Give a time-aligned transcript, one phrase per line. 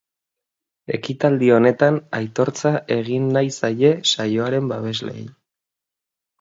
[0.97, 5.29] Ekitaldi honetan aitortza egin nahi zaie saioaren babesleei.